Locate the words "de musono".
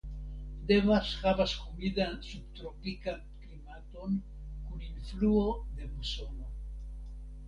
5.77-6.49